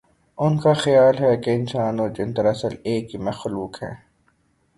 [0.37, 3.93] ان کا خیال ہے کہ انسان اور جن دراصل ایک ہی مخلوق ہے۔